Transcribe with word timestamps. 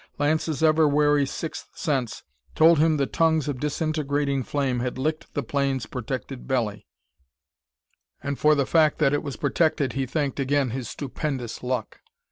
Lance's 0.17 0.63
ever 0.63 0.87
wary 0.87 1.27
sixth 1.27 1.67
sense 1.75 2.23
told 2.55 2.79
him 2.79 2.97
the 2.97 3.05
tongues 3.05 3.47
of 3.47 3.59
disintegrating 3.59 4.41
flame 4.41 4.79
had 4.79 4.97
licked 4.97 5.31
the 5.35 5.43
plane's 5.43 5.85
protected 5.85 6.47
belly, 6.47 6.87
and 8.19 8.39
for 8.39 8.55
the 8.55 8.65
fact 8.65 8.97
that 8.97 9.13
it 9.13 9.21
was 9.21 9.35
protected 9.37 9.93
he 9.93 10.07
thanked 10.07 10.39
again 10.39 10.71
his 10.71 10.89
stupendous 10.89 11.61
luck. 11.61 11.99